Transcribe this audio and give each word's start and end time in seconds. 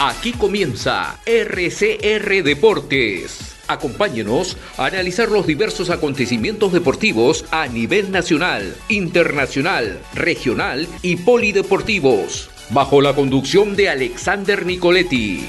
Aquí 0.00 0.30
comienza 0.30 1.18
RCR 1.26 2.44
Deportes. 2.44 3.56
Acompáñenos 3.66 4.56
a 4.78 4.86
analizar 4.86 5.28
los 5.28 5.44
diversos 5.44 5.90
acontecimientos 5.90 6.72
deportivos 6.72 7.44
a 7.50 7.66
nivel 7.66 8.12
nacional, 8.12 8.62
internacional, 8.88 9.98
regional 10.14 10.86
y 11.02 11.16
polideportivos, 11.16 12.48
bajo 12.70 13.00
la 13.00 13.12
conducción 13.16 13.74
de 13.74 13.88
Alexander 13.88 14.64
Nicoletti. 14.64 15.40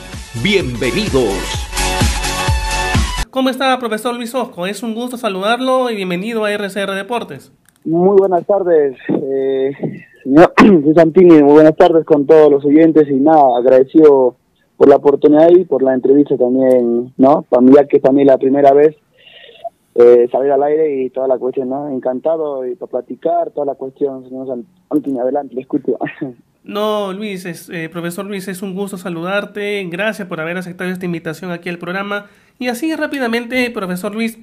Bienvenidos. 0.42 1.38
¿Cómo 3.30 3.52
está, 3.52 3.78
profesor 3.78 4.16
Luis 4.16 4.34
Osco? 4.34 4.66
Es 4.66 4.82
un 4.82 4.96
gusto 4.96 5.18
saludarlo 5.18 5.92
y 5.92 5.96
bienvenido 5.96 6.44
a 6.44 6.52
RCR 6.52 6.96
Deportes. 6.96 7.52
Muy 7.86 8.18
buenas 8.18 8.48
tardes, 8.48 8.98
eh, 9.10 9.72
señor 10.24 10.54
Santini. 10.96 11.44
Muy 11.44 11.54
buenas 11.54 11.76
tardes 11.76 12.04
con 12.04 12.26
todos 12.26 12.52
los 12.52 12.66
oyentes 12.66 13.08
y 13.10 13.14
nada, 13.14 13.60
agradecido 13.60 14.39
por 14.80 14.88
la 14.88 14.96
oportunidad 14.96 15.50
y 15.50 15.66
por 15.66 15.84
la 15.84 15.94
entrevista 15.94 16.38
también, 16.38 17.14
¿no? 17.18 17.42
Para 17.50 17.62
mí, 17.62 17.74
ya 17.76 17.86
que 17.86 18.00
para 18.00 18.14
mí 18.14 18.24
la 18.24 18.38
primera 18.38 18.72
vez 18.72 18.96
eh, 19.96 20.30
salir 20.32 20.54
al 20.54 20.64
aire 20.64 21.04
y 21.04 21.10
toda 21.10 21.28
la 21.28 21.38
cuestión, 21.38 21.68
¿no? 21.68 21.90
Encantado 21.90 22.66
y 22.66 22.76
para 22.76 22.90
platicar, 22.90 23.52
toda 23.52 23.66
la 23.66 23.76
cuestión, 23.76 24.24
señor 24.24 24.48
Santini, 24.90 25.20
adelante, 25.20 25.60
escucho. 25.60 25.98
No, 26.62 27.14
Luis, 27.14 27.46
es, 27.46 27.70
eh, 27.70 27.90
profesor 27.90 28.26
Luis, 28.26 28.48
es 28.48 28.62
un 28.62 28.76
gusto 28.76 28.98
saludarte. 28.98 29.84
Gracias 29.90 30.28
por 30.28 30.40
haber 30.40 30.58
aceptado 30.58 30.92
esta 30.92 31.06
invitación 31.06 31.52
aquí 31.52 31.68
al 31.70 31.80
programa. 31.80 32.28
Y 32.60 32.68
así 32.68 32.94
rápidamente, 32.96 33.72
profesor 33.72 34.14
Luis, 34.14 34.38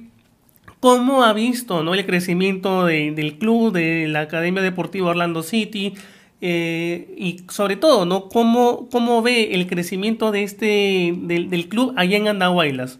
¿cómo 0.81 1.23
ha 1.23 1.31
visto 1.31 1.83
¿no? 1.83 1.93
el 1.93 2.05
crecimiento 2.05 2.85
de, 2.85 3.11
del 3.11 3.37
club, 3.37 3.71
de 3.71 4.07
la 4.07 4.21
Academia 4.21 4.61
Deportiva 4.61 5.11
Orlando 5.11 5.41
City? 5.41 5.93
Eh, 6.39 7.15
y 7.17 7.37
sobre 7.49 7.77
todo, 7.77 8.05
¿no? 8.05 8.29
¿Cómo, 8.29 8.87
¿Cómo 8.91 9.21
ve 9.21 9.55
el 9.55 9.67
crecimiento 9.67 10.31
de 10.31 10.43
este 10.43 11.13
del, 11.23 11.49
del 11.49 11.67
club 11.67 11.93
allá 11.95 12.17
en 12.17 12.27
Andahuaylas? 12.27 12.99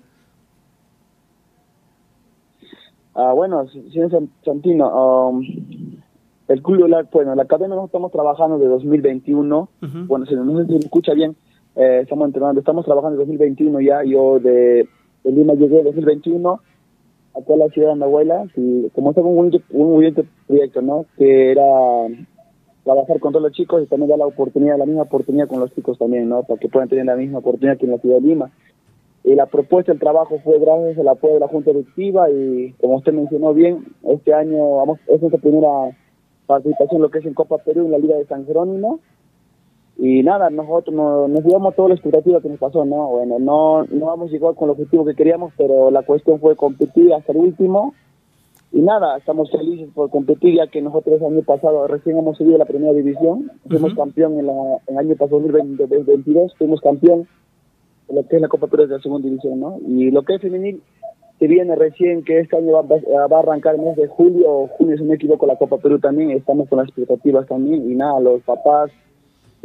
Ah, 3.13 3.33
bueno, 3.33 3.67
señor 3.67 4.11
Santino, 4.45 5.29
um, 5.29 5.43
el 6.47 6.61
club, 6.61 6.87
la, 6.87 7.03
bueno, 7.11 7.33
la 7.33 7.43
academia 7.43 7.69
nosotros 7.69 7.89
estamos 7.89 8.11
trabajando 8.11 8.59
de 8.59 8.67
2021, 8.67 9.69
bueno, 10.05 10.25
si 10.27 10.35
no 10.35 10.65
se 10.65 10.75
escucha 10.75 11.13
bien, 11.13 11.35
eh, 11.75 12.01
estamos 12.03 12.27
entrenando, 12.27 12.59
estamos 12.59 12.85
trabajando 12.85 13.17
de 13.17 13.25
2021 13.25 13.81
ya, 13.81 14.03
yo 14.03 14.39
de, 14.39 14.87
de 15.23 15.31
Lima 15.31 15.55
llegué 15.55 15.79
en 15.79 15.85
2021 15.85 16.59
acá 17.35 17.53
a 17.53 17.57
la 17.57 17.69
ciudad 17.69 17.87
de 17.87 17.93
Andahuaylas 17.93 18.49
y 18.55 18.87
como 18.91 19.09
estaba 19.09 19.27
un, 19.27 19.63
un 19.71 19.89
muy 19.89 20.01
bien 20.01 20.27
proyecto, 20.45 20.81
¿no? 20.83 21.05
Que 21.17 21.51
era 21.51 21.63
trabajar 22.87 23.19
con 23.19 23.33
todos 23.33 23.43
los 23.43 23.51
chicos 23.51 23.83
y 23.83 23.85
también 23.85 24.09
dar 24.09 24.19
la 24.19 24.25
oportunidad, 24.25 24.77
la 24.77 24.85
misma 24.85 25.01
oportunidad 25.01 25.49
con 25.49 25.59
los 25.59 25.73
chicos 25.75 25.97
también, 25.97 26.29
¿no? 26.29 26.43
Para 26.43 26.57
que 26.57 26.69
puedan 26.69 26.87
tener 26.87 27.05
la 27.05 27.17
misma 27.17 27.39
oportunidad 27.39 27.77
que 27.77 27.85
en 27.85 27.91
la 27.91 27.97
ciudad 27.97 28.15
de 28.15 28.21
Lima. 28.21 28.49
Y 29.25 29.35
la 29.35 29.45
propuesta 29.45 29.91
del 29.91 29.99
trabajo 29.99 30.39
fue 30.41 30.57
gracias 30.57 30.97
al 30.97 31.09
apoyo 31.09 31.33
de 31.33 31.41
la 31.41 31.49
Junta 31.49 31.71
Directiva 31.71 32.29
y 32.31 32.71
como 32.79 32.95
usted 32.95 33.11
mencionó 33.11 33.53
bien, 33.53 33.83
este 34.03 34.33
año 34.33 34.77
vamos, 34.77 34.99
es 35.07 35.19
nuestra 35.19 35.41
primera 35.41 35.69
participación 36.45 37.01
lo 37.01 37.09
que 37.09 37.19
es 37.19 37.25
en 37.25 37.33
Copa 37.33 37.57
Perú 37.57 37.85
en 37.85 37.91
la 37.91 37.97
Liga 37.97 38.15
de 38.15 38.25
San 38.25 38.45
Jerónimo. 38.45 39.01
Y 39.97 40.23
nada, 40.23 40.49
nosotros 40.49 40.95
nos, 40.95 41.29
nos 41.29 41.43
llevamos 41.43 41.75
toda 41.75 41.89
la 41.89 41.95
expectativa 41.95 42.39
que 42.39 42.47
nos 42.47 42.59
pasó, 42.59 42.85
¿no? 42.85 43.07
Bueno, 43.07 43.37
no, 43.37 43.83
no 43.83 44.05
vamos 44.05 44.29
a 44.29 44.31
llegar 44.31 44.55
con 44.55 44.69
el 44.69 44.71
objetivo 44.71 45.03
que 45.03 45.15
queríamos, 45.15 45.51
pero 45.57 45.91
la 45.91 46.03
cuestión 46.03 46.39
fue 46.39 46.55
competir 46.55 47.13
hasta 47.13 47.33
el 47.33 47.39
último 47.39 47.93
y 48.71 48.81
nada, 48.81 49.17
estamos 49.17 49.49
felices 49.49 49.89
por 49.93 50.09
competir 50.09 50.55
ya 50.55 50.67
que 50.67 50.81
nosotros 50.81 51.21
el 51.21 51.27
año 51.27 51.41
pasado 51.43 51.87
recién 51.87 52.17
hemos 52.17 52.37
subido 52.37 52.55
a 52.55 52.59
la 52.59 52.65
primera 52.65 52.93
división, 52.93 53.51
fuimos 53.67 53.93
campeón 53.95 54.39
en, 54.39 54.47
la, 54.47 54.53
en 54.87 54.93
el 54.93 54.97
año 54.97 55.15
pasado 55.15 55.39
2022, 55.39 56.53
fuimos 56.57 56.81
campeón 56.81 57.27
en 58.09 58.15
lo 58.15 58.27
que 58.27 58.35
es 58.35 58.41
la 58.41 58.49
Copa 58.49 58.67
Perú 58.67 58.87
de 58.87 58.95
la 58.95 59.01
segunda 59.01 59.27
división, 59.27 59.59
¿no? 59.59 59.79
Y 59.87 60.11
lo 60.11 60.23
que 60.23 60.35
es 60.35 60.41
femenil, 60.41 60.81
se 61.39 61.47
viene 61.47 61.75
recién 61.75 62.23
que 62.23 62.39
este 62.39 62.57
año 62.57 62.73
va, 62.73 62.81
va, 62.81 63.37
a 63.37 63.39
arrancar 63.39 63.75
el 63.75 63.81
mes 63.81 63.95
de 63.95 64.07
julio 64.07 64.49
o 64.49 64.67
junio, 64.67 64.97
si 64.97 65.03
no 65.03 65.09
me 65.09 65.15
equivoco, 65.15 65.45
la 65.45 65.55
Copa 65.55 65.77
Perú 65.77 65.99
también, 65.99 66.31
estamos 66.31 66.67
con 66.67 66.79
las 66.79 66.87
expectativas 66.87 67.47
también 67.47 67.89
y 67.89 67.95
nada, 67.95 68.19
los 68.19 68.41
papás, 68.41 68.91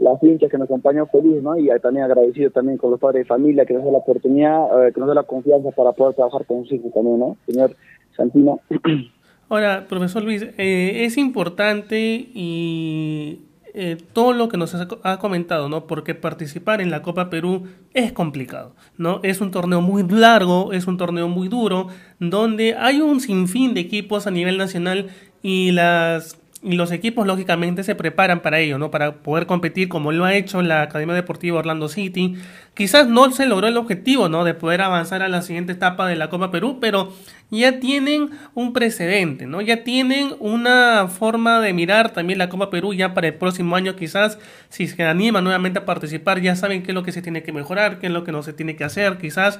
las 0.02 0.22
hinchas 0.22 0.50
que 0.50 0.58
nos 0.58 0.66
acompañan 0.66 1.08
feliz, 1.08 1.42
¿no? 1.42 1.56
Y 1.56 1.68
también 1.80 2.04
agradecido 2.04 2.50
también 2.50 2.78
con 2.78 2.90
los 2.90 3.00
padres 3.00 3.22
de 3.22 3.26
familia 3.26 3.64
que 3.64 3.74
nos 3.74 3.84
da 3.84 3.92
la 3.92 3.98
oportunidad, 3.98 4.86
eh, 4.86 4.92
que 4.92 5.00
nos 5.00 5.08
da 5.08 5.14
la 5.14 5.22
confianza 5.22 5.70
para 5.70 5.92
poder 5.92 6.14
trabajar 6.14 6.44
con 6.46 6.64
sus 6.64 6.72
hijos 6.72 6.92
también, 6.92 7.18
¿no? 7.18 7.36
Señor 7.46 7.76
Santino. 8.16 8.60
Ahora, 9.48 9.86
profesor 9.88 10.22
Luis, 10.22 10.42
eh, 10.56 11.04
es 11.04 11.18
importante 11.18 11.98
y 12.34 13.42
eh, 13.74 13.96
todo 14.12 14.32
lo 14.32 14.48
que 14.48 14.56
nos 14.56 14.74
ha 14.74 15.18
comentado, 15.18 15.68
¿no? 15.68 15.86
Porque 15.86 16.14
participar 16.14 16.80
en 16.80 16.90
la 16.90 17.02
Copa 17.02 17.30
Perú 17.30 17.64
es 17.94 18.12
complicado, 18.12 18.74
¿no? 18.98 19.20
Es 19.22 19.40
un 19.40 19.50
torneo 19.50 19.80
muy 19.80 20.06
largo, 20.08 20.72
es 20.72 20.86
un 20.86 20.98
torneo 20.98 21.28
muy 21.28 21.48
duro, 21.48 21.88
donde 22.18 22.74
hay 22.74 23.00
un 23.00 23.20
sinfín 23.20 23.72
de 23.72 23.80
equipos 23.80 24.26
a 24.26 24.30
nivel 24.30 24.58
nacional 24.58 25.08
y 25.42 25.72
las 25.72 26.41
y 26.62 26.76
los 26.76 26.92
equipos 26.92 27.26
lógicamente 27.26 27.82
se 27.82 27.96
preparan 27.96 28.40
para 28.40 28.60
ello, 28.60 28.78
¿no? 28.78 28.90
Para 28.90 29.16
poder 29.16 29.46
competir 29.46 29.88
como 29.88 30.12
lo 30.12 30.24
ha 30.24 30.34
hecho 30.34 30.62
la 30.62 30.82
Academia 30.82 31.14
Deportiva 31.14 31.58
Orlando 31.58 31.88
City. 31.88 32.36
Quizás 32.74 33.08
no 33.08 33.30
se 33.32 33.46
logró 33.46 33.66
el 33.66 33.76
objetivo, 33.76 34.28
¿no? 34.28 34.44
De 34.44 34.54
poder 34.54 34.80
avanzar 34.80 35.22
a 35.22 35.28
la 35.28 35.42
siguiente 35.42 35.72
etapa 35.72 36.06
de 36.06 36.14
la 36.14 36.30
Copa 36.30 36.52
Perú, 36.52 36.78
pero 36.80 37.12
ya 37.50 37.80
tienen 37.80 38.30
un 38.54 38.72
precedente, 38.72 39.46
¿no? 39.46 39.60
Ya 39.60 39.82
tienen 39.82 40.34
una 40.38 41.08
forma 41.08 41.60
de 41.60 41.72
mirar 41.72 42.10
también 42.10 42.38
la 42.38 42.48
Copa 42.48 42.70
Perú 42.70 42.94
ya 42.94 43.12
para 43.12 43.26
el 43.26 43.34
próximo 43.34 43.74
año 43.74 43.96
quizás 43.96 44.38
si 44.68 44.86
se 44.86 45.02
anima 45.02 45.40
nuevamente 45.40 45.80
a 45.80 45.84
participar 45.84 46.40
ya 46.40 46.54
saben 46.54 46.82
qué 46.82 46.92
es 46.92 46.94
lo 46.94 47.02
que 47.02 47.12
se 47.12 47.22
tiene 47.22 47.42
que 47.42 47.52
mejorar, 47.52 47.98
qué 47.98 48.06
es 48.06 48.12
lo 48.12 48.22
que 48.22 48.32
no 48.32 48.42
se 48.42 48.52
tiene 48.52 48.76
que 48.76 48.84
hacer, 48.84 49.18
quizás 49.18 49.58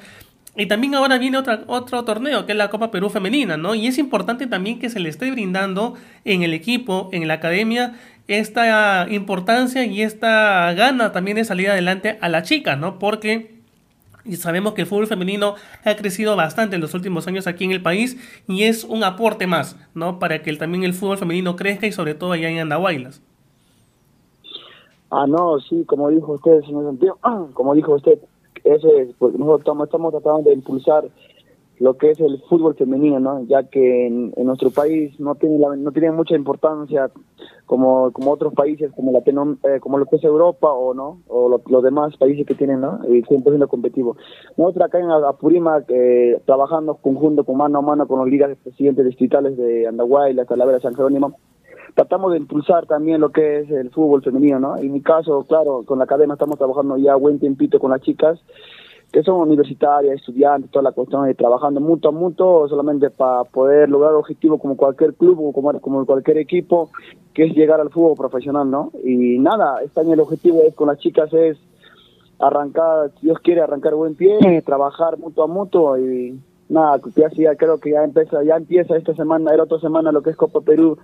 y 0.55 0.67
también 0.67 0.95
ahora 0.95 1.17
viene 1.17 1.39
otra, 1.39 1.65
otro 1.67 2.05
torneo, 2.05 2.45
que 2.45 2.53
es 2.53 2.59
la 2.59 2.69
Copa 2.69 2.91
Perú 2.91 3.09
Femenina, 3.09 3.57
¿no? 3.57 3.75
Y 3.75 3.87
es 3.87 3.97
importante 3.97 4.47
también 4.47 4.79
que 4.79 4.91
se 4.91 5.01
le 5.01 5.09
esté 5.09 5.31
brindando 5.31 5.95
en 6.25 6.43
el 6.43 6.53
equipo, 6.53 7.09
en 7.13 7.27
la 7.27 7.35
academia, 7.35 7.95
esta 8.29 9.07
importancia 9.11 9.85
y 9.87 10.03
esta 10.03 10.73
gana 10.75 11.13
también 11.13 11.37
de 11.37 11.45
salir 11.45 11.71
adelante 11.71 12.19
a 12.21 12.29
la 12.29 12.43
chica, 12.43 12.77
¿no? 12.77 12.99
Porque 12.99 13.63
sabemos 14.37 14.75
que 14.75 14.83
el 14.83 14.87
fútbol 14.87 15.07
femenino 15.07 15.55
ha 15.85 15.97
crecido 15.97 16.37
bastante 16.37 16.77
en 16.77 16.83
los 16.83 16.95
últimos 16.95 17.27
años 17.27 17.47
aquí 17.47 17.65
en 17.65 17.73
el 17.73 17.83
país 17.83 18.17
y 18.47 18.65
es 18.65 18.85
un 18.85 19.05
aporte 19.05 19.47
más, 19.47 19.77
¿no? 19.95 20.19
Para 20.19 20.43
que 20.43 20.53
también 20.55 20.85
el 20.85 20.93
fútbol 20.93 21.19
femenino 21.19 21.57
crezca 21.57 21.87
y 21.87 21.93
sobre 21.93 22.15
todo 22.15 22.33
allá 22.33 22.51
en 22.51 22.59
Andahuaylas. 22.59 23.23
Ah, 25.11 25.27
no, 25.27 25.59
sí, 25.61 25.85
como 25.87 26.09
dijo 26.11 26.33
usted, 26.33 26.63
señor 26.63 26.85
Santiago, 26.85 27.19
como 27.55 27.75
dijo 27.75 27.95
usted, 27.95 28.19
ese 28.65 29.03
es, 29.03 29.15
porque 29.19 29.39
nosotros 29.39 29.81
estamos, 29.85 30.13
tratando 30.13 30.51
de 30.51 30.55
impulsar 30.55 31.05
lo 31.79 31.97
que 31.97 32.11
es 32.11 32.21
el 32.21 32.41
fútbol 32.49 32.77
femenino, 32.77 33.19
¿no? 33.19 33.45
Ya 33.47 33.65
que 33.65 34.07
en, 34.07 34.33
nuestro 34.37 34.71
país 34.71 35.19
no 35.19 35.35
tiene 35.35 35.59
no 35.59 35.91
tiene 35.91 36.13
mucha 36.13 36.37
importancia 36.37 37.11
como 37.67 38.13
como 38.13 38.31
otros 38.31 38.55
países 38.55 38.93
como 38.95 39.11
Latino, 39.11 39.57
eh, 39.65 39.81
como 39.81 39.99
lo 39.99 40.07
que 40.07 40.17
es 40.17 40.25
Europa 40.25 40.71
o 40.71 40.95
no 40.95 41.23
o 41.27 41.61
los 41.67 41.83
demás 41.83 42.17
países 42.19 42.47
que 42.47 42.55
tienen, 42.55 42.83
¿no? 42.83 43.01
Y 43.09 43.23
100% 43.23 43.67
competitivo. 43.67 44.17
Nosotros 44.57 44.87
acá 44.87 45.01
en 45.01 45.11
Apurímac 45.11 45.87
eh, 45.89 46.41
trabajando 46.45 46.95
conjunto 46.97 47.43
con 47.43 47.57
mano 47.57 47.81
a 47.81 47.83
mano 47.83 48.07
con 48.07 48.21
los 48.21 48.29
ligas 48.29 48.57
presidentes 48.63 49.05
distritales 49.05 49.57
de 49.57 49.89
Andahuay, 49.89 50.35
la 50.35 50.45
Talavera, 50.45 50.79
San 50.79 50.95
Jerónimo, 50.95 51.37
tratamos 51.95 52.33
de 52.33 52.39
impulsar 52.39 52.87
también 52.87 53.21
lo 53.21 53.31
que 53.31 53.61
es 53.61 53.71
el 53.71 53.91
fútbol 53.91 54.23
femenino, 54.23 54.59
¿no? 54.59 54.77
En 54.77 54.93
mi 54.93 55.01
caso, 55.01 55.45
claro, 55.49 55.83
con 55.85 55.99
la 55.99 56.05
academia 56.05 56.35
estamos 56.35 56.59
trabajando 56.59 56.97
ya 56.97 57.15
buen 57.17 57.39
tiempito 57.39 57.79
con 57.79 57.91
las 57.91 58.01
chicas, 58.01 58.39
que 59.13 59.23
son 59.23 59.41
universitarias, 59.41 60.17
estudiantes, 60.17 60.71
toda 60.71 60.85
la 60.85 60.93
cuestión 60.93 61.27
de 61.27 61.35
trabajando 61.35 61.81
mutuo 61.81 62.11
a 62.11 62.15
mutuo, 62.15 62.67
solamente 62.69 63.11
para 63.11 63.45
poder 63.45 63.91
lograr 63.91 64.15
objetivo 64.15 64.59
como 64.59 64.77
cualquier 64.77 65.15
club 65.15 65.39
o 65.41 65.53
como, 65.53 65.79
como 65.81 66.07
cualquier 66.07 66.39
equipo, 66.39 66.91
que 67.35 67.45
es 67.45 67.55
llegar 67.55 67.79
al 67.81 67.91
fútbol 67.91 68.17
profesional, 68.17 68.71
¿no? 68.71 68.91
Y 69.05 69.39
nada, 69.39 69.83
este 69.83 70.01
año 70.01 70.15
el 70.15 70.21
objetivo 70.21 70.63
es 70.63 70.75
con 70.75 70.89
las 70.89 70.99
chicas 70.99 71.33
es 71.35 71.59
arrancar, 72.39 73.11
si 73.21 73.27
Dios 73.27 73.39
quiere, 73.41 73.61
arrancar 73.61 73.95
buen 73.95 74.15
pie, 74.15 74.63
trabajar 74.65 75.19
mutuo 75.19 75.45
a 75.45 75.47
mutuo 75.47 75.99
y 75.99 76.41
nada, 76.71 76.99
ya, 77.15 77.29
ya 77.37 77.55
creo 77.55 77.79
que 77.79 77.91
ya 77.91 78.05
empieza, 78.05 78.43
ya 78.43 78.57
empieza 78.57 78.97
esta 78.97 79.15
semana, 79.15 79.53
era 79.53 79.65
otra 79.65 79.79
semana 79.79 80.11
lo 80.11 80.23
que 80.23 80.31
es 80.31 80.37
Copa 80.37 80.63
Perú 80.63 80.99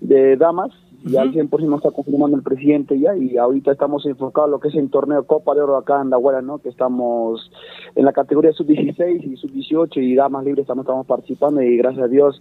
de 0.00 0.36
damas, 0.36 0.70
ya 1.04 1.22
al 1.22 1.32
100% 1.32 1.76
está 1.76 1.90
confirmando 1.90 2.36
el 2.36 2.42
presidente 2.42 2.98
ya, 2.98 3.16
y 3.16 3.36
ahorita 3.36 3.72
estamos 3.72 4.04
enfocados 4.06 4.48
en 4.48 4.52
lo 4.52 4.60
que 4.60 4.68
es 4.68 4.74
el 4.74 4.90
torneo 4.90 5.24
Copa 5.24 5.54
de 5.54 5.60
Oro 5.60 5.76
acá 5.76 6.00
en 6.02 6.10
Dahuela, 6.10 6.42
¿no? 6.42 6.58
Que 6.58 6.68
estamos 6.68 7.50
en 7.94 8.04
la 8.04 8.12
categoría 8.12 8.52
sub-16 8.52 9.22
y 9.24 9.36
sub-18 9.36 10.02
y 10.02 10.14
damas 10.14 10.44
libres 10.44 10.62
estamos, 10.62 10.84
estamos 10.84 11.06
participando 11.06 11.62
y 11.62 11.76
gracias 11.76 12.04
a 12.04 12.08
Dios 12.08 12.40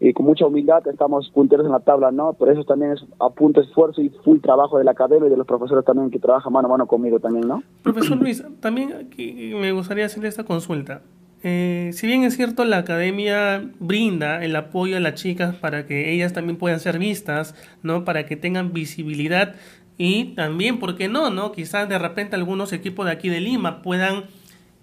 y 0.00 0.12
con 0.12 0.26
mucha 0.26 0.46
humildad 0.46 0.86
estamos 0.86 1.28
punteros 1.30 1.66
en 1.66 1.72
la 1.72 1.80
tabla, 1.80 2.12
¿no? 2.12 2.32
Por 2.34 2.50
eso 2.50 2.64
también 2.64 2.92
es 2.92 3.04
a 3.18 3.30
punto 3.30 3.60
esfuerzo 3.60 4.00
y 4.00 4.10
full 4.10 4.38
trabajo 4.38 4.78
de 4.78 4.84
la 4.84 4.92
academia 4.92 5.26
y 5.26 5.30
de 5.30 5.36
los 5.36 5.46
profesores 5.46 5.84
también 5.84 6.10
que 6.10 6.20
trabajan 6.20 6.52
mano 6.52 6.68
a 6.68 6.70
mano 6.70 6.86
conmigo 6.86 7.18
también, 7.18 7.48
¿no? 7.48 7.62
Profesor 7.82 8.16
Luis, 8.16 8.44
también 8.60 8.92
aquí 8.92 9.52
me 9.54 9.72
gustaría 9.72 10.06
hacerle 10.06 10.28
esta 10.28 10.44
consulta. 10.44 11.02
Eh, 11.42 11.90
si 11.92 12.06
bien 12.06 12.24
es 12.24 12.36
cierto, 12.36 12.64
la 12.64 12.78
academia 12.78 13.70
brinda 13.78 14.44
el 14.44 14.56
apoyo 14.56 14.96
a 14.96 15.00
las 15.00 15.14
chicas 15.14 15.54
para 15.54 15.86
que 15.86 16.12
ellas 16.12 16.32
también 16.32 16.56
puedan 16.56 16.80
ser 16.80 16.98
vistas, 16.98 17.54
¿no? 17.82 18.04
Para 18.04 18.26
que 18.26 18.36
tengan 18.36 18.72
visibilidad 18.72 19.54
y 19.98 20.26
también, 20.36 20.78
¿por 20.78 20.96
qué 20.96 21.08
no? 21.08 21.30
no? 21.30 21.52
Quizás 21.52 21.88
de 21.88 21.98
repente 21.98 22.36
algunos 22.36 22.72
equipos 22.72 23.06
de 23.06 23.12
aquí 23.12 23.28
de 23.28 23.40
Lima 23.40 23.82
puedan 23.82 24.24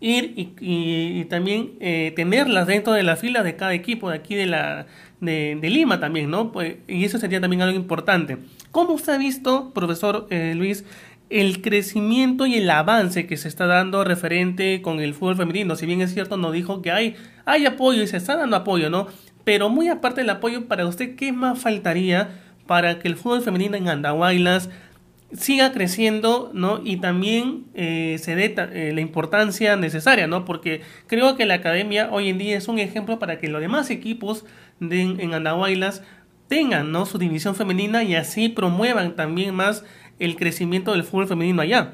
ir 0.01 0.33
y, 0.35 1.25
también 1.25 1.71
eh, 1.79 2.11
tenerlas 2.15 2.67
dentro 2.67 2.93
de 2.93 3.03
la 3.03 3.15
fila 3.15 3.41
de 3.41 3.55
cada 3.55 3.73
equipo 3.73 4.09
de 4.09 4.17
aquí 4.17 4.35
de 4.35 4.45
la 4.45 4.87
de, 5.21 5.57
Lima 5.61 5.99
también, 5.99 6.29
¿no? 6.29 6.51
Pues, 6.51 6.75
y 6.87 7.05
eso 7.05 7.17
sería 7.17 7.41
también 7.41 7.61
algo 7.61 7.77
importante. 7.77 8.37
¿Cómo 8.71 8.93
usted 8.93 9.13
ha 9.13 9.17
visto, 9.17 9.71
profesor 9.73 10.27
eh, 10.29 10.53
Luis, 10.55 10.85
el 11.41 11.61
crecimiento 11.61 12.45
y 12.45 12.55
el 12.55 12.69
avance 12.69 13.27
que 13.27 13.37
se 13.37 13.47
está 13.47 13.65
dando 13.65 14.03
referente 14.03 14.81
con 14.81 14.99
el 14.99 15.13
fútbol 15.13 15.35
femenino? 15.35 15.75
Si 15.75 15.85
bien 15.85 16.01
es 16.01 16.13
cierto, 16.13 16.37
nos 16.37 16.53
dijo 16.53 16.81
que 16.81 16.91
hay, 16.91 17.15
hay 17.45 17.65
apoyo 17.65 18.03
y 18.03 18.07
se 18.07 18.17
está 18.17 18.35
dando 18.35 18.55
apoyo, 18.55 18.89
¿no? 18.89 19.07
Pero 19.43 19.69
muy 19.69 19.89
aparte 19.89 20.21
del 20.21 20.29
apoyo, 20.29 20.67
para 20.67 20.87
usted, 20.87 21.15
¿qué 21.15 21.31
más 21.31 21.59
faltaría 21.59 22.29
para 22.65 22.99
que 22.99 23.07
el 23.07 23.15
fútbol 23.15 23.41
femenino 23.41 23.75
en 23.75 23.89
Andahuaylas 23.89 24.69
siga 25.33 25.71
creciendo, 25.71 26.51
¿no? 26.53 26.81
Y 26.83 26.97
también 26.97 27.65
eh, 27.73 28.17
se 28.19 28.35
dé 28.35 28.55
eh, 28.57 28.91
la 28.93 29.01
importancia 29.01 29.75
necesaria, 29.75 30.27
¿no? 30.27 30.45
Porque 30.45 30.81
creo 31.07 31.35
que 31.35 31.45
la 31.45 31.55
academia 31.55 32.09
hoy 32.11 32.29
en 32.29 32.37
día 32.37 32.57
es 32.57 32.67
un 32.67 32.79
ejemplo 32.79 33.19
para 33.19 33.39
que 33.39 33.47
los 33.47 33.61
demás 33.61 33.89
equipos 33.89 34.45
de, 34.79 35.01
en 35.01 35.33
Andahuaylas 35.33 36.03
tengan, 36.47 36.91
¿no? 36.91 37.05
Su 37.05 37.17
división 37.17 37.55
femenina 37.55 38.03
y 38.03 38.15
así 38.15 38.49
promuevan 38.49 39.15
también 39.15 39.55
más 39.55 39.83
el 40.19 40.35
crecimiento 40.35 40.91
del 40.91 41.03
fútbol 41.03 41.27
femenino 41.27 41.61
allá. 41.61 41.93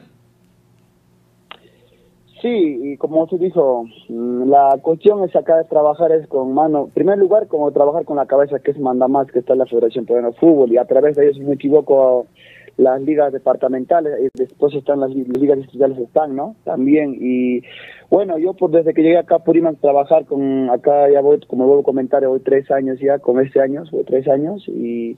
Sí, 2.42 2.80
y 2.82 2.98
como 2.98 3.24
usted 3.24 3.38
dijo, 3.38 3.86
mm, 4.10 4.50
la 4.50 4.80
cuestión 4.82 5.24
es 5.24 5.36
acá 5.36 5.58
de 5.58 5.66
trabajar 5.66 6.12
es 6.12 6.28
con 6.28 6.56
mano, 6.56 6.86
en 6.86 6.90
primer 6.90 7.20
lugar, 7.20 7.48
como 7.48 7.72
trabajar 7.72 8.04
con 8.04 8.18
la 8.18 8.26
cabeza 8.26 8.58
que 8.60 8.72
es 8.72 8.80
manda 8.80 9.08
más, 9.08 9.32
que 9.32 9.40
está 9.40 9.54
en 9.54 9.60
la 9.60 9.68
Federación 9.68 10.06
Peruana 10.06 10.30
de 10.30 10.34
Fútbol, 10.34 10.72
y 10.72 10.78
a 10.78 10.86
través 10.86 11.16
de 11.16 11.26
ellos, 11.26 11.38
si 11.38 11.44
me 11.44 11.54
equivoco, 11.54 12.26
las 12.78 13.00
ligas 13.04 13.32
departamentales, 13.32 14.14
y 14.20 14.30
después 14.40 14.74
están 14.74 15.02
las, 15.02 15.12
ligas 15.12 15.60
distritales 15.60 16.00
están, 16.00 16.36
¿no? 16.36 16.56
También, 16.64 17.16
y 17.22 17.62
bueno, 18.12 18.38
yo 18.38 18.54
por 18.54 18.70
desde 18.70 18.94
que 18.94 19.02
llegué 19.02 19.18
acá 19.18 19.38
a 19.38 19.74
trabajar 19.80 20.26
con, 20.26 20.70
acá 20.70 21.10
ya 21.10 21.22
voy, 21.22 21.40
como 21.48 21.66
vuelvo 21.66 21.82
a 21.82 21.86
comentar, 21.86 22.28
voy 22.28 22.42
tres 22.42 22.70
años 22.70 23.00
ya, 23.00 23.18
con 23.20 23.40
este 23.40 23.62
año, 23.62 23.84
voy 23.92 24.04
tres 24.04 24.28
años, 24.28 24.68
y 24.68 25.18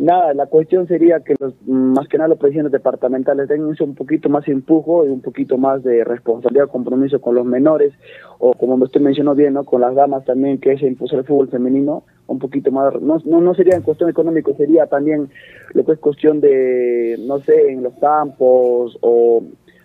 Nada, 0.00 0.32
la 0.32 0.46
cuestión 0.46 0.88
sería 0.88 1.20
que 1.20 1.34
los, 1.38 1.52
más 1.66 2.08
que 2.08 2.16
nada 2.16 2.28
los 2.28 2.38
presidentes 2.38 2.72
departamentales 2.72 3.48
tengan 3.48 3.76
un 3.78 3.94
poquito 3.94 4.30
más 4.30 4.46
de 4.46 4.52
empujo 4.52 5.04
y 5.04 5.10
un 5.10 5.20
poquito 5.20 5.58
más 5.58 5.82
de 5.82 6.04
responsabilidad, 6.04 6.70
compromiso 6.70 7.20
con 7.20 7.34
los 7.34 7.44
menores, 7.44 7.92
o 8.38 8.54
como 8.54 8.76
usted 8.76 9.02
mencionó 9.02 9.34
bien, 9.34 9.52
¿no? 9.52 9.64
con 9.64 9.82
las 9.82 9.94
damas 9.94 10.24
también, 10.24 10.58
que 10.58 10.72
es 10.72 10.80
impulsar 10.80 11.18
el 11.18 11.26
fútbol 11.26 11.50
femenino, 11.50 12.04
un 12.28 12.38
poquito 12.38 12.72
más, 12.72 12.98
no, 13.02 13.18
no, 13.26 13.42
no 13.42 13.54
sería 13.54 13.76
en 13.76 13.82
cuestión 13.82 14.08
económica, 14.08 14.50
sería 14.54 14.86
también 14.86 15.28
lo 15.74 15.84
que 15.84 15.92
es 15.92 15.98
cuestión 15.98 16.40
de, 16.40 17.16
no 17.26 17.40
sé, 17.40 17.70
en 17.70 17.82
los 17.82 17.92
campos, 18.00 18.96
o 19.02 19.42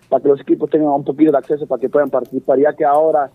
para 0.08 0.22
que 0.22 0.28
los 0.28 0.40
equipos 0.40 0.70
tengan 0.70 0.88
un 0.88 1.04
poquito 1.04 1.32
de 1.32 1.38
acceso 1.38 1.66
para 1.66 1.80
que 1.80 1.88
puedan 1.88 2.10
participar, 2.10 2.58
ya 2.58 2.72
que 2.72 2.84
ahora 2.84 3.30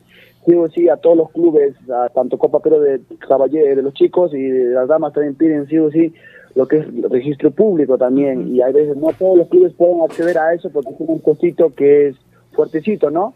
sí 0.45 0.55
o 0.55 0.69
sí 0.69 0.89
a 0.89 0.97
todos 0.97 1.17
los 1.17 1.31
clubes, 1.31 1.75
a 1.89 2.09
tanto 2.09 2.37
Copa 2.37 2.59
Pero 2.59 2.79
de 2.79 3.01
Caballero, 3.27 3.75
de 3.75 3.81
los 3.81 3.93
chicos 3.93 4.33
y 4.33 4.41
de 4.41 4.73
las 4.73 4.87
damas 4.87 5.13
también 5.13 5.35
piden 5.35 5.67
sí 5.67 5.77
o 5.77 5.91
sí 5.91 6.13
lo 6.55 6.67
que 6.67 6.77
es 6.77 7.01
registro 7.09 7.51
público 7.51 7.97
también, 7.97 8.53
y 8.53 8.61
hay 8.61 8.73
veces 8.73 8.97
no 8.97 9.07
todos 9.17 9.37
los 9.37 9.47
clubes 9.47 9.73
pueden 9.73 10.01
acceder 10.01 10.37
a 10.37 10.53
eso 10.53 10.69
porque 10.69 10.91
tiene 10.93 11.13
un 11.13 11.19
cosito 11.19 11.73
que 11.73 12.09
es 12.09 12.15
fuertecito, 12.51 13.09
¿no? 13.09 13.33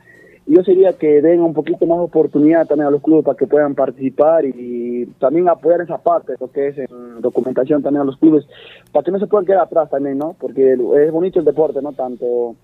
Yo 0.48 0.64
sería 0.64 0.94
que 0.94 1.22
den 1.22 1.42
un 1.42 1.54
poquito 1.54 1.88
más 1.88 1.98
oportunidad 1.98 2.68
también 2.68 2.88
a 2.88 2.92
los 2.92 3.02
clubes 3.02 3.26
para 3.26 3.38
que 3.38 3.48
puedan 3.48 3.74
participar 3.74 4.46
y, 4.46 5.08
también 5.18 5.50
apoyar 5.50 5.82
esa 5.82 5.98
parte, 5.98 6.34
lo 6.40 6.52
que 6.52 6.68
es 6.68 6.78
en 6.78 7.22
documentación 7.22 7.82
también 7.82 8.02
a 8.02 8.06
los 8.06 8.18
clubes, 8.18 8.46
para 8.92 9.04
que 9.04 9.12
no 9.12 9.20
se 9.20 9.28
puedan 9.28 9.46
quedar 9.46 9.62
atrás 9.62 9.90
también, 9.90 10.18
¿no? 10.18 10.36
Porque 10.40 10.74
es 10.74 11.12
bonito 11.12 11.40
el 11.40 11.46
deporte, 11.46 11.82
¿no? 11.82 11.94
Tanto 11.94 12.56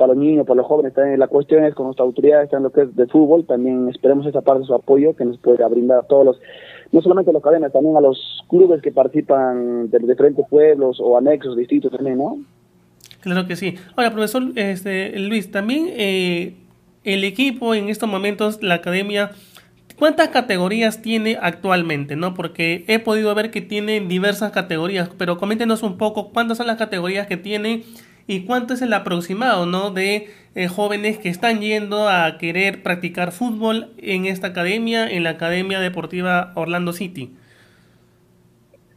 para 0.00 0.14
los 0.14 0.22
niños, 0.22 0.46
para 0.46 0.56
los 0.56 0.66
jóvenes, 0.66 0.94
también 0.94 1.20
la 1.20 1.28
cuestión 1.28 1.62
es 1.62 1.74
con 1.74 1.84
nuestras 1.84 2.06
autoridades 2.06 2.50
en 2.54 2.62
lo 2.62 2.72
que 2.72 2.80
es 2.80 2.96
de 2.96 3.06
fútbol, 3.06 3.44
también 3.44 3.86
esperemos 3.90 4.26
esa 4.26 4.40
parte 4.40 4.60
de 4.60 4.66
su 4.66 4.74
apoyo 4.74 5.14
que 5.14 5.26
nos 5.26 5.36
pueda 5.36 5.68
brindar 5.68 5.98
a 5.98 6.02
todos 6.04 6.24
los 6.24 6.40
no 6.90 7.02
solamente 7.02 7.30
a 7.30 7.34
los 7.34 7.42
cadenas, 7.42 7.70
también 7.70 7.98
a 7.98 8.00
los 8.00 8.18
clubes 8.48 8.80
que 8.80 8.90
participan 8.90 9.90
de 9.90 9.98
diferentes 9.98 10.44
pueblos 10.48 10.98
o 11.00 11.18
anexos, 11.18 11.54
distritos 11.54 11.92
también, 11.92 12.16
¿no? 12.16 12.38
Claro 13.20 13.46
que 13.46 13.56
sí. 13.56 13.76
Ahora, 13.94 14.10
profesor 14.10 14.42
este, 14.56 15.18
Luis, 15.18 15.50
también 15.50 15.88
eh, 15.90 16.54
el 17.04 17.22
equipo 17.24 17.74
en 17.74 17.90
estos 17.90 18.08
momentos, 18.08 18.62
la 18.62 18.76
academia, 18.76 19.32
¿cuántas 19.98 20.28
categorías 20.28 21.02
tiene 21.02 21.36
actualmente? 21.40 22.16
no 22.16 22.32
Porque 22.32 22.86
he 22.88 22.98
podido 22.98 23.34
ver 23.34 23.50
que 23.50 23.60
tiene 23.60 24.00
diversas 24.00 24.50
categorías, 24.50 25.10
pero 25.16 25.36
coméntenos 25.36 25.82
un 25.82 25.98
poco 25.98 26.30
cuántas 26.32 26.56
son 26.56 26.66
las 26.66 26.78
categorías 26.78 27.26
que 27.26 27.36
tiene 27.36 27.84
y 28.30 28.44
cuánto 28.46 28.74
es 28.74 28.82
el 28.82 28.92
aproximado 28.92 29.66
¿no? 29.66 29.90
de 29.90 30.28
eh, 30.54 30.68
jóvenes 30.68 31.18
que 31.18 31.28
están 31.28 31.58
yendo 31.58 32.08
a 32.08 32.38
querer 32.38 32.80
practicar 32.84 33.32
fútbol 33.32 33.88
en 33.98 34.24
esta 34.26 34.46
academia, 34.46 35.10
en 35.10 35.24
la 35.24 35.30
Academia 35.30 35.80
Deportiva 35.80 36.52
Orlando 36.54 36.92
City. 36.92 37.34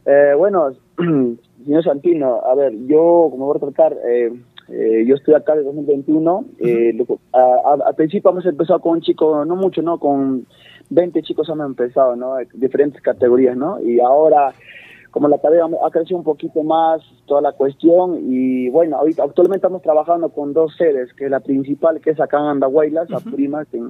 Eh, 0.06 0.34
bueno, 0.38 0.70
señor 1.64 1.82
Santino, 1.82 2.42
a 2.44 2.54
ver, 2.54 2.74
yo 2.86 3.26
como 3.28 3.46
voy 3.46 3.56
a 3.56 3.60
tratar, 3.60 3.96
eh, 4.06 4.30
yo 5.04 5.16
estoy 5.16 5.34
acá 5.34 5.56
de 5.56 5.64
2021, 5.64 6.44
al 7.32 7.94
principio 7.96 8.30
hemos 8.30 8.46
empezado 8.46 8.80
con 8.80 8.92
un 8.92 9.00
chico, 9.00 9.44
no 9.44 9.56
mucho, 9.56 9.82
¿no? 9.82 9.98
Con 9.98 10.46
20 10.90 11.22
chicos 11.22 11.48
hemos 11.48 11.66
empezado, 11.66 12.14
¿no? 12.14 12.36
Diferentes 12.54 13.02
categorías, 13.02 13.56
¿no? 13.56 13.80
Y 13.80 13.98
ahora 13.98 14.54
como 15.14 15.28
la 15.28 15.38
tarea 15.38 15.64
ha 15.64 15.90
crecido 15.92 16.18
un 16.18 16.24
poquito 16.24 16.64
más 16.64 17.00
toda 17.26 17.40
la 17.40 17.52
cuestión 17.52 18.18
y 18.20 18.68
bueno, 18.68 18.96
ahorita 18.96 19.22
actualmente 19.22 19.58
estamos 19.58 19.80
trabajando 19.80 20.30
con 20.30 20.52
dos 20.52 20.74
sedes, 20.76 21.14
que 21.14 21.26
es 21.26 21.30
la 21.30 21.38
principal 21.38 22.00
que 22.00 22.10
es 22.10 22.20
acá 22.20 22.38
en 22.40 22.46
Andahuaylas, 22.46 23.08
uh 23.10 23.84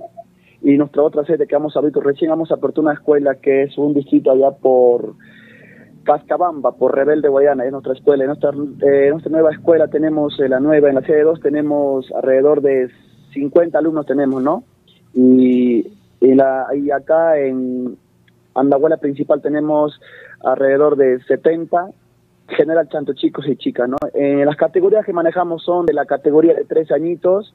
y 0.61 0.77
nuestra 0.77 1.03
otra 1.03 1.25
sede 1.25 1.47
que 1.47 1.57
vamos 1.57 1.77
a 1.77 1.79
abrir, 1.79 1.95
recién 1.95 2.31
vamos 2.31 2.51
a 2.51 2.57
apertura 2.57 2.89
una 2.89 2.95
escuela 2.95 3.37
que 3.37 3.63
es 3.63 3.79
un 3.79 3.95
distrito 3.95 4.33
allá 4.33 4.51
por 4.51 5.15
Cascabamba, 6.05 6.73
por 6.73 6.95
Rebelde 6.95 7.29
Guayana, 7.29 7.65
es 7.65 7.73
nuestra 7.73 7.95
escuela. 7.95 8.25
En 8.25 8.29
nuestra, 8.29 8.51
eh, 8.51 9.09
nuestra 9.11 9.33
nueva 9.33 9.51
escuela 9.51 9.89
tenemos, 9.89 10.39
eh, 10.41 10.49
la 10.49 10.61
nueva, 10.61 10.89
en 10.91 10.95
la 10.95 11.03
sede 11.03 11.23
2 11.23 11.41
tenemos 11.41 12.11
alrededor 12.13 12.61
de 12.63 12.89
50 13.33 13.79
alumnos 13.79 14.07
tenemos, 14.07 14.43
¿no? 14.43 14.65
Y, 15.15 15.87
y, 16.21 16.35
la, 16.35 16.67
y 16.75 16.91
acá 16.91 17.39
en 17.39 17.99
Andahuayla 18.55 18.99
principal 18.99 19.43
tenemos 19.43 20.01
alrededor 20.45 20.97
de 20.97 21.23
70, 21.25 21.91
general 22.49 22.89
tanto 22.89 23.15
chicos 23.15 23.47
y 23.49 23.57
chicas, 23.57 23.89
¿no? 23.89 23.97
Eh, 24.13 24.45
las 24.45 24.57
categorías 24.57 25.05
que 25.05 25.13
manejamos 25.13 25.65
son 25.65 25.87
de 25.87 25.95
la 25.95 26.05
categoría 26.05 26.55
de 26.55 26.65
tres 26.65 26.91
añitos, 26.91 27.55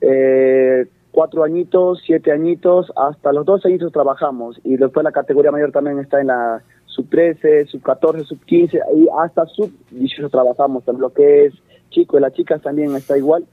eh, 0.00 0.86
cuatro 1.12 1.44
añitos, 1.44 2.02
siete 2.04 2.32
añitos, 2.32 2.92
hasta 2.96 3.32
los 3.32 3.44
dos 3.44 3.64
añitos 3.64 3.92
trabajamos 3.92 4.60
y 4.64 4.76
después 4.76 5.04
la 5.04 5.12
categoría 5.12 5.52
mayor 5.52 5.72
también 5.72 5.98
está 5.98 6.20
en 6.20 6.28
la 6.28 6.62
sub 6.86 7.08
13, 7.10 7.66
sub 7.66 7.82
14, 7.82 8.24
sub 8.24 8.40
15 8.44 8.80
y 8.96 9.06
hasta 9.18 9.46
sub 9.46 9.70
18 9.90 10.28
trabajamos, 10.30 10.82
lo 10.86 11.12
que 11.12 11.46
es 11.46 11.54
chico 11.90 12.18
y 12.18 12.20
las 12.20 12.32
chicas 12.32 12.60
también 12.62 12.94
está 12.94 13.16
igual 13.16 13.44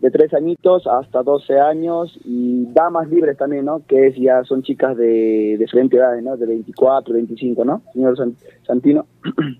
de 0.00 0.10
tres 0.10 0.34
añitos 0.34 0.86
hasta 0.86 1.22
12 1.22 1.58
años 1.58 2.18
y 2.24 2.66
damas 2.72 3.08
libres 3.08 3.36
también, 3.36 3.64
¿no? 3.64 3.82
Que 3.86 4.08
es, 4.08 4.16
ya 4.16 4.44
son 4.44 4.62
chicas 4.62 4.96
de 4.96 5.56
diferentes 5.58 5.98
edades, 5.98 6.22
¿no? 6.22 6.36
De 6.36 6.46
24, 6.46 7.14
25, 7.14 7.64
¿no? 7.64 7.82
Señor 7.92 8.16
Santino. 8.66 9.06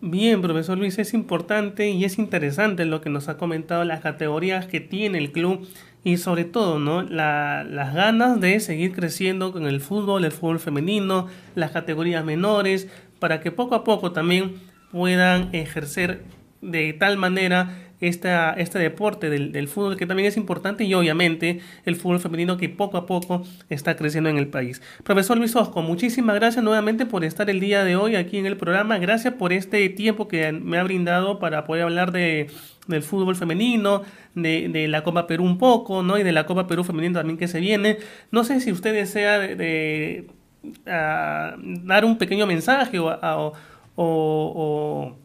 Bien, 0.00 0.40
profesor 0.42 0.78
Luis, 0.78 0.98
es 1.00 1.12
importante 1.12 1.90
y 1.90 2.04
es 2.04 2.18
interesante 2.20 2.84
lo 2.84 3.00
que 3.00 3.10
nos 3.10 3.28
ha 3.28 3.36
comentado 3.36 3.82
las 3.82 4.00
categorías 4.00 4.66
que 4.66 4.78
tiene 4.78 5.18
el 5.18 5.32
club 5.32 5.66
y 6.04 6.18
sobre 6.18 6.44
todo, 6.44 6.78
¿no? 6.78 7.02
La, 7.02 7.64
las 7.64 7.94
ganas 7.94 8.40
de 8.40 8.60
seguir 8.60 8.92
creciendo 8.92 9.52
con 9.52 9.66
el 9.66 9.80
fútbol, 9.80 10.24
el 10.24 10.30
fútbol 10.30 10.60
femenino, 10.60 11.26
las 11.56 11.72
categorías 11.72 12.24
menores, 12.24 12.88
para 13.18 13.40
que 13.40 13.50
poco 13.50 13.74
a 13.74 13.82
poco 13.82 14.12
también 14.12 14.54
puedan 14.92 15.52
ejercer 15.52 16.22
de 16.60 16.92
tal 16.92 17.16
manera 17.16 17.87
esta, 18.00 18.52
este 18.52 18.78
deporte 18.78 19.30
del, 19.30 19.52
del, 19.52 19.68
fútbol 19.68 19.96
que 19.96 20.06
también 20.06 20.28
es 20.28 20.36
importante 20.36 20.84
y 20.84 20.94
obviamente 20.94 21.60
el 21.84 21.96
fútbol 21.96 22.20
femenino 22.20 22.56
que 22.56 22.68
poco 22.68 22.96
a 22.96 23.06
poco 23.06 23.42
está 23.68 23.96
creciendo 23.96 24.30
en 24.30 24.38
el 24.38 24.48
país. 24.48 24.82
Profesor 25.02 25.36
Luis 25.36 25.54
Osco, 25.56 25.82
muchísimas 25.82 26.36
gracias 26.36 26.64
nuevamente 26.64 27.06
por 27.06 27.24
estar 27.24 27.50
el 27.50 27.60
día 27.60 27.84
de 27.84 27.96
hoy 27.96 28.16
aquí 28.16 28.38
en 28.38 28.46
el 28.46 28.56
programa. 28.56 28.98
Gracias 28.98 29.34
por 29.34 29.52
este 29.52 29.88
tiempo 29.88 30.28
que 30.28 30.52
me 30.52 30.78
ha 30.78 30.84
brindado 30.84 31.38
para 31.38 31.64
poder 31.64 31.84
hablar 31.84 32.12
de, 32.12 32.48
del 32.86 33.02
fútbol 33.02 33.36
femenino, 33.36 34.02
de, 34.34 34.68
de, 34.68 34.88
la 34.88 35.02
Copa 35.02 35.26
Perú 35.26 35.44
un 35.44 35.58
poco, 35.58 36.02
¿no? 36.02 36.18
Y 36.18 36.22
de 36.22 36.32
la 36.32 36.46
Copa 36.46 36.66
Perú 36.66 36.84
femenino 36.84 37.18
también 37.18 37.38
que 37.38 37.48
se 37.48 37.60
viene. 37.60 37.98
No 38.30 38.44
sé 38.44 38.60
si 38.60 38.72
usted 38.72 38.92
desea 38.92 39.38
de, 39.38 40.26
dar 40.84 42.04
un 42.04 42.18
pequeño 42.18 42.46
mensaje 42.46 42.98
o, 42.98 43.08
o 43.22 43.52
o 44.00 45.16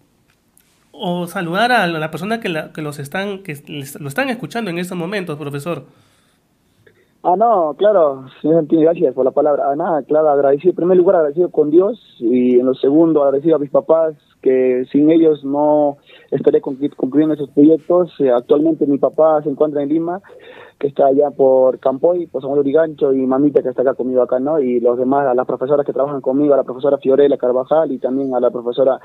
saludar 1.28 1.72
a 1.72 1.88
la 1.88 2.12
persona 2.12 2.40
que, 2.40 2.50
la, 2.50 2.72
que 2.72 2.82
los 2.82 3.00
están 3.00 3.44
que 3.44 3.56
lo 4.00 4.08
están 4.08 4.30
escuchando 4.30 4.70
en 4.70 4.78
estos 4.78 4.98
momentos, 4.98 5.38
profesor. 5.38 5.86
Ah, 7.26 7.36
no, 7.38 7.74
claro, 7.78 8.26
gracias 8.44 9.14
por 9.14 9.24
la 9.24 9.32
palabra. 9.32 9.72
Ah, 9.72 9.76
nada, 9.78 10.04
claro, 10.04 10.28
agradecido, 10.28 10.72
en 10.72 10.76
primer 10.76 10.98
lugar 10.98 11.16
agradecido 11.16 11.50
con 11.52 11.72
Dios 11.72 12.18
y 12.20 12.60
en 12.60 12.66
lo 12.66 12.74
segundo 12.74 13.24
agradecido 13.24 13.56
a 13.56 13.60
mis 13.60 13.70
papás, 13.70 14.14
que 14.42 14.84
sin 14.92 15.10
ellos 15.10 15.42
no, 15.46 16.00
estaré 16.32 16.60
concluyendo 16.60 17.34
esos 17.34 17.50
proyectos. 17.52 18.14
Eh, 18.20 18.30
actualmente 18.30 18.86
mi 18.86 18.98
papá 18.98 19.42
se 19.42 19.50
encuentra 19.50 19.82
en 19.82 19.88
Lima, 19.88 20.22
que 20.78 20.88
está 20.88 21.06
allá 21.06 21.32
por 21.32 21.80
Campoy, 21.80 22.28
por 22.28 22.42
San 22.42 22.50
Juan 22.50 22.60
Urigancho, 22.60 23.14
y 23.14 23.26
mamita 23.26 23.64
que 23.64 23.70
está 23.70 23.84
acá 23.84 23.94
conmigo 23.94 24.22
acá, 24.22 24.42
¿no? 24.42 24.60
Y 24.60 24.82
los 24.82 24.98
demás, 24.98 25.26
a 25.26 25.34
las 25.34 25.48
profesoras 25.48 25.86
que 25.86 25.94
trabajan 25.94 26.20
conmigo, 26.20 26.54
a 26.54 26.58
la 26.58 26.64
profesora 26.64 26.98
Fiorella 26.98 27.38
Carvajal 27.38 27.94
y 27.94 28.00
también 28.00 28.36
a 28.36 28.42
la 28.42 28.52
profesora 28.52 29.00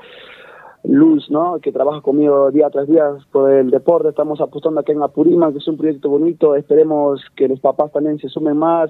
Luz, 0.83 1.29
¿no? 1.29 1.59
Que 1.61 1.71
trabaja 1.71 2.01
conmigo 2.01 2.51
día 2.51 2.69
tras 2.69 2.87
día 2.87 3.17
por 3.31 3.51
el 3.51 3.69
deporte. 3.69 4.09
Estamos 4.09 4.39
apostando 4.39 4.79
aquí 4.79 4.93
en 4.93 5.03
Apurímac, 5.03 5.51
que 5.51 5.57
es 5.57 5.67
un 5.67 5.77
proyecto 5.77 6.09
bonito. 6.09 6.55
Esperemos 6.55 7.21
que 7.35 7.47
los 7.47 7.59
papás 7.59 7.91
también 7.91 8.17
se 8.17 8.29
sumen 8.29 8.57
más, 8.57 8.89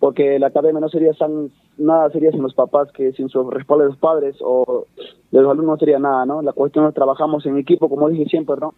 porque 0.00 0.38
la 0.38 0.48
academia 0.48 0.80
no 0.80 0.88
sería 0.88 1.12
tan, 1.12 1.50
nada 1.78 2.10
sería 2.10 2.32
sin 2.32 2.42
los 2.42 2.54
papás 2.54 2.90
que 2.92 3.12
sin 3.12 3.28
su 3.28 3.48
respaldo 3.48 3.84
de 3.84 3.90
los 3.90 3.98
padres 3.98 4.36
o 4.40 4.86
de 5.30 5.40
los 5.40 5.50
alumnos 5.50 5.74
no 5.74 5.78
sería 5.78 5.98
nada, 6.00 6.26
¿no? 6.26 6.42
La 6.42 6.52
cuestión 6.52 6.86
es 6.86 6.94
trabajamos 6.94 7.46
en 7.46 7.56
equipo, 7.58 7.88
como 7.88 8.08
dije 8.08 8.24
siempre, 8.24 8.56
¿no? 8.60 8.74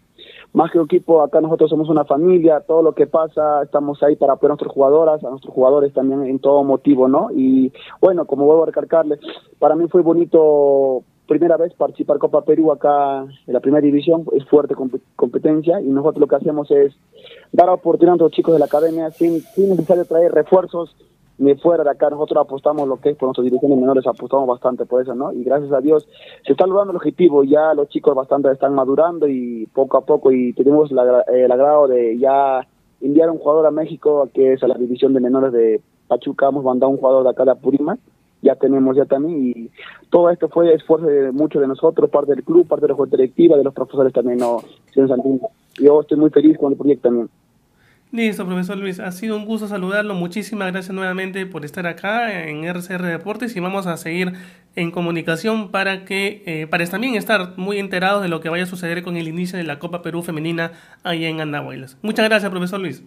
Más 0.53 0.71
que 0.71 0.79
equipo, 0.79 1.23
acá 1.23 1.41
nosotros 1.41 1.71
somos 1.71 1.89
una 1.89 2.05
familia, 2.05 2.59
todo 2.59 2.83
lo 2.83 2.93
que 2.93 3.07
pasa, 3.07 3.63
estamos 3.63 4.03
ahí 4.03 4.15
para 4.15 4.33
apoyar 4.33 4.51
a 4.51 4.53
nuestras 4.53 4.71
jugadoras, 4.71 5.23
a 5.23 5.29
nuestros 5.31 5.53
jugadores 5.53 5.91
también 5.93 6.23
en 6.23 6.37
todo 6.37 6.63
motivo, 6.63 7.07
¿no? 7.07 7.29
Y 7.35 7.73
bueno, 7.99 8.25
como 8.25 8.45
vuelvo 8.45 8.63
a 8.63 8.67
recalcarle, 8.67 9.17
para 9.57 9.75
mí 9.75 9.87
fue 9.87 10.03
bonito 10.03 11.03
primera 11.27 11.57
vez 11.57 11.73
participar 11.73 12.17
Copa 12.17 12.43
Perú 12.43 12.71
acá 12.71 13.21
en 13.21 13.53
la 13.53 13.59
primera 13.59 13.81
división, 13.81 14.25
es 14.33 14.45
fuerte 14.45 14.75
competencia 15.15 15.81
y 15.81 15.87
nosotros 15.87 16.21
lo 16.21 16.27
que 16.27 16.35
hacemos 16.35 16.69
es 16.71 16.93
dar 17.51 17.69
oportunidad 17.69 18.15
a 18.15 18.23
los 18.23 18.31
chicos 18.31 18.53
de 18.53 18.59
la 18.59 18.65
academia 18.65 19.09
sin, 19.11 19.41
sin 19.41 19.69
necesario 19.69 20.05
traer 20.05 20.31
refuerzos 20.31 20.95
ni 21.37 21.55
fuera 21.55 21.83
de 21.83 21.91
acá. 21.91 22.09
Nosotros 22.09 22.43
apostamos 22.43 22.87
lo 22.87 22.97
que 22.97 23.11
es 23.11 23.17
por 23.17 23.27
nuestras 23.27 23.45
divisiones 23.45 23.77
menores, 23.77 24.05
apostamos 24.05 24.47
bastante 24.47 24.85
por 24.85 25.01
eso, 25.01 25.15
¿no? 25.15 25.31
Y 25.31 25.43
gracias 25.43 25.71
a 25.71 25.81
Dios 25.81 26.07
se 26.45 26.51
está 26.51 26.67
logrando 26.67 26.91
el 26.91 26.97
objetivo, 26.97 27.43
ya 27.43 27.73
los 27.73 27.89
chicos 27.89 28.15
bastante 28.15 28.51
están 28.51 28.75
madurando 28.75 29.27
y 29.27 29.65
poco 29.67 29.97
a 29.97 30.05
poco 30.05 30.31
y 30.31 30.53
tenemos 30.53 30.91
el 30.91 31.51
agrado 31.51 31.87
de 31.87 32.17
ya 32.17 32.67
enviar 33.01 33.29
un 33.29 33.39
jugador 33.39 33.65
a 33.65 33.71
México, 33.71 34.29
que 34.33 34.53
es 34.53 34.63
a 34.63 34.67
la 34.67 34.75
división 34.75 35.13
de 35.13 35.19
menores 35.19 35.51
de 35.51 35.81
Pachuca, 36.07 36.49
hemos 36.49 36.63
mandado 36.63 36.91
un 36.91 36.97
jugador 36.97 37.23
de 37.23 37.29
acá 37.29 37.45
de 37.45 37.51
Apurímac 37.51 37.99
ya 38.43 38.55
tenemos 38.55 38.95
ya 38.95 39.05
también 39.05 39.53
y 39.55 39.69
todo 40.09 40.29
esto 40.29 40.49
fue 40.49 40.73
esfuerzo 40.73 41.07
de 41.07 41.31
muchos 41.31 41.61
de 41.61 41.67
nosotros, 41.67 42.09
parte 42.09 42.35
del 42.35 42.43
club, 42.43 42.67
parte 42.67 42.85
de 42.85 42.89
la 42.89 42.95
junta 42.95 43.17
directiva, 43.17 43.57
de 43.57 43.63
los 43.63 43.73
profesores 43.73 44.13
también, 44.13 44.37
no, 44.37 44.61
Yo 44.93 46.01
estoy 46.01 46.17
muy 46.17 46.29
feliz 46.29 46.57
con 46.57 46.73
el 46.73 46.77
proyecto 46.77 47.09
también. 47.09 47.29
Listo, 48.13 48.45
profesor 48.45 48.77
Luis, 48.77 48.99
ha 48.99 49.11
sido 49.11 49.35
un 49.35 49.45
gusto 49.45 49.67
saludarlo. 49.67 50.13
Muchísimas 50.13 50.71
gracias 50.71 50.93
nuevamente 50.93 51.47
por 51.47 51.65
estar 51.65 51.87
acá 51.87 52.47
en 52.47 52.63
RCR 52.63 53.01
Deportes 53.07 53.55
y 53.55 53.59
vamos 53.59 53.87
a 53.87 53.97
seguir 53.97 54.33
en 54.75 54.91
comunicación 54.91 55.71
para 55.71 56.05
que 56.05 56.43
eh, 56.45 56.67
para 56.67 56.85
también 56.85 57.15
estar 57.15 57.57
muy 57.57 57.79
enterados 57.79 58.21
de 58.21 58.27
lo 58.27 58.39
que 58.39 58.49
vaya 58.49 58.65
a 58.65 58.67
suceder 58.67 59.01
con 59.01 59.17
el 59.17 59.27
inicio 59.27 59.57
de 59.57 59.63
la 59.63 59.79
Copa 59.79 60.03
Perú 60.03 60.21
Femenina 60.21 60.73
ahí 61.01 61.25
en 61.25 61.41
Andahuaylas. 61.41 61.97
Muchas 62.03 62.29
gracias, 62.29 62.51
profesor 62.51 62.79
Luis. 62.79 63.03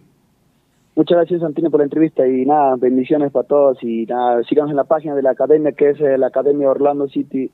Muchas 0.97 1.19
gracias, 1.19 1.43
Santino, 1.43 1.71
por 1.71 1.81
la 1.81 1.85
entrevista 1.85 2.27
y 2.27 2.47
nada, 2.47 2.75
bendiciones 2.77 3.31
para 3.31 3.47
todos 3.47 3.77
y 3.83 4.07
nada, 4.07 4.43
sigamos 4.45 4.71
en 4.71 4.77
la 4.77 4.85
página 4.85 5.15
de 5.15 5.23
la 5.23 5.33
academia 5.33 5.73
que 5.73 5.91
es 5.91 6.01
eh, 6.01 6.17
la 6.17 6.29
Academia 6.29 6.71
Orlando 6.71 7.07
City. 7.09 7.53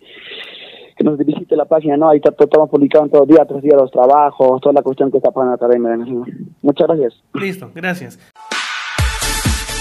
Que 0.97 1.03
nos 1.03 1.19
visite 1.19 1.57
la 1.57 1.65
página, 1.65 1.97
¿no? 1.97 2.11
Ahí 2.11 2.21
está, 2.23 2.31
estamos 2.39 2.71
publicando 2.71 3.09
todo 3.09 3.27
día 3.27 3.45
tras 3.45 3.63
día 3.63 3.75
los 3.77 3.91
trabajos, 3.91 4.61
toda 4.61 4.75
la 4.75 4.83
cuestión 4.83 5.11
que 5.11 5.17
está 5.17 5.33
para 5.33 5.49
la 5.49 5.55
academia. 5.55 5.97
Muchas 6.61 6.87
gracias. 6.87 7.23
Listo, 7.35 7.71
gracias. 7.75 8.19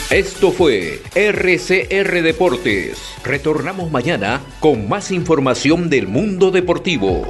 Esto 0.10 0.52
fue 0.52 1.00
RCR 1.16 2.24
Deportes. 2.24 3.16
Retornamos 3.24 3.92
mañana 3.92 4.42
con 4.60 4.90
más 4.90 5.12
información 5.12 5.90
del 5.90 6.08
mundo 6.08 6.50
deportivo. 6.50 7.28